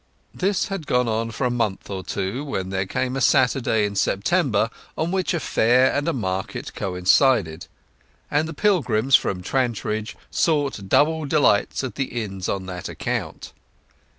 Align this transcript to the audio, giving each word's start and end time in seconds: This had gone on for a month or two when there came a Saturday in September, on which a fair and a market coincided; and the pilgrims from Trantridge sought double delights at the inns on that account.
This 0.33 0.69
had 0.69 0.87
gone 0.87 1.07
on 1.07 1.29
for 1.29 1.45
a 1.45 1.51
month 1.51 1.87
or 1.87 2.03
two 2.03 2.43
when 2.43 2.71
there 2.71 2.87
came 2.87 3.15
a 3.15 3.21
Saturday 3.21 3.85
in 3.85 3.95
September, 3.95 4.71
on 4.97 5.11
which 5.11 5.31
a 5.31 5.39
fair 5.39 5.93
and 5.93 6.07
a 6.07 6.11
market 6.11 6.73
coincided; 6.73 7.67
and 8.31 8.47
the 8.49 8.53
pilgrims 8.55 9.15
from 9.15 9.43
Trantridge 9.43 10.17
sought 10.31 10.89
double 10.89 11.25
delights 11.25 11.83
at 11.83 11.93
the 11.93 12.19
inns 12.23 12.49
on 12.49 12.65
that 12.65 12.89
account. 12.89 13.53